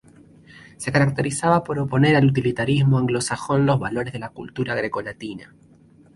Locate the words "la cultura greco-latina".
4.17-5.53